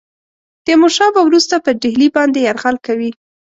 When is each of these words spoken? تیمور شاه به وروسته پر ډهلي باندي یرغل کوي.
تیمور 0.65 0.91
شاه 0.97 1.11
به 1.15 1.21
وروسته 1.27 1.55
پر 1.63 1.73
ډهلي 1.83 2.07
باندي 2.15 2.39
یرغل 2.47 2.75
کوي. 2.85 3.11